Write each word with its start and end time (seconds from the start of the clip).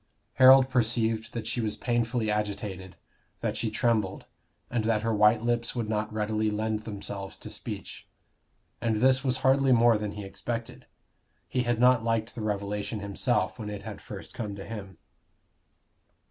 Harold 0.41 0.67
perceived 0.67 1.31
that 1.31 1.45
she 1.45 1.61
was 1.61 1.77
painfully 1.77 2.31
agitated, 2.31 2.95
that 3.41 3.55
she 3.55 3.69
trembled, 3.69 4.25
and 4.67 4.83
that 4.85 5.03
her 5.03 5.13
white 5.13 5.43
lips 5.43 5.75
would 5.75 5.87
not 5.87 6.11
readily 6.11 6.49
lend 6.49 6.79
themselves 6.79 7.37
to 7.37 7.51
speech. 7.51 8.07
And 8.81 8.95
this 8.95 9.23
was 9.23 9.37
hardly 9.45 9.71
more 9.71 9.99
than 9.99 10.13
he 10.13 10.23
expected. 10.23 10.87
He 11.47 11.61
had 11.69 11.79
not 11.79 12.03
liked 12.03 12.33
the 12.33 12.41
revelation 12.41 12.99
himself 12.99 13.59
when 13.59 13.69
it 13.69 13.83
had 13.83 14.01
first 14.01 14.33
come 14.33 14.55
to 14.55 14.65
him. 14.65 14.97